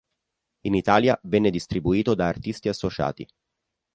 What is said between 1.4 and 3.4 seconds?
distribuito da Artisti Associati.